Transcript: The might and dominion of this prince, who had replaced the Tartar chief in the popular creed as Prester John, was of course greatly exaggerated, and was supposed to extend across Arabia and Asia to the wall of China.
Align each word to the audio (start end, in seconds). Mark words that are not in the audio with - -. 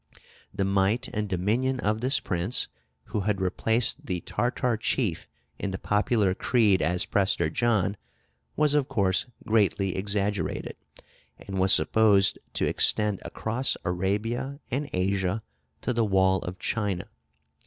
The 0.51 0.65
might 0.65 1.09
and 1.09 1.29
dominion 1.29 1.79
of 1.81 2.01
this 2.01 2.19
prince, 2.19 2.67
who 3.03 3.19
had 3.19 3.39
replaced 3.39 4.03
the 4.07 4.21
Tartar 4.21 4.75
chief 4.75 5.27
in 5.59 5.69
the 5.69 5.77
popular 5.77 6.33
creed 6.33 6.81
as 6.81 7.05
Prester 7.05 7.51
John, 7.51 7.95
was 8.55 8.73
of 8.73 8.87
course 8.89 9.27
greatly 9.45 9.95
exaggerated, 9.95 10.75
and 11.37 11.59
was 11.59 11.71
supposed 11.71 12.39
to 12.53 12.65
extend 12.65 13.21
across 13.23 13.77
Arabia 13.85 14.59
and 14.71 14.89
Asia 14.91 15.43
to 15.81 15.93
the 15.93 16.03
wall 16.03 16.39
of 16.45 16.57
China. 16.57 17.05